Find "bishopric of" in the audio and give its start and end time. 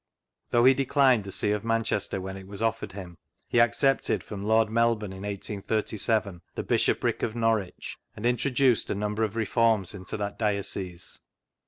6.63-7.35